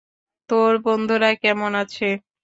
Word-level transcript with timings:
তোর 0.49 0.71
বন্ধুরা 0.85 1.29
কেমন 1.43 1.71
আছে? 1.83 2.07